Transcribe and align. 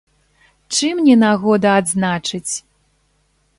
Чым 0.77 1.01
не 1.09 1.15
нагода 1.25 1.69
адзначыць! 1.83 2.53